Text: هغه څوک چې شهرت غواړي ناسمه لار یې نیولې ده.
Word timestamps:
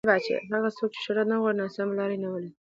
هغه 0.53 0.69
څوک 0.77 0.89
چې 0.95 0.99
شهرت 1.05 1.27
غواړي 1.41 1.57
ناسمه 1.61 1.93
لار 1.97 2.09
یې 2.13 2.17
نیولې 2.23 2.49
ده. 2.51 2.51